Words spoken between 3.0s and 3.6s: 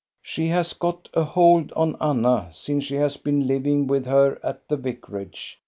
been